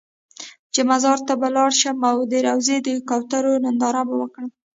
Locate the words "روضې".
2.47-2.77